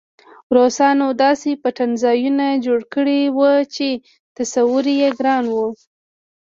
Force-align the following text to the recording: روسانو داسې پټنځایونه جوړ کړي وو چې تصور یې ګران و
روسانو 0.55 1.07
داسې 1.23 1.49
پټنځایونه 1.63 2.45
جوړ 2.65 2.79
کړي 2.93 3.21
وو 3.37 3.51
چې 3.75 3.87
تصور 4.37 4.85
یې 4.99 5.09
ګران 5.19 5.45
و 5.51 5.55